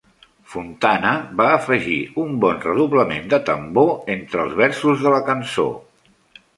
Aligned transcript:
Fontana 0.53 1.11
va 1.41 1.49
afegir 1.57 1.99
un 2.23 2.33
bon 2.47 2.59
redoblament 2.65 3.31
de 3.37 3.43
tambor 3.53 3.95
entre 4.19 4.45
els 4.49 4.61
versos 4.65 5.07
de 5.09 5.17
la 5.19 5.25
cançó. 5.33 5.73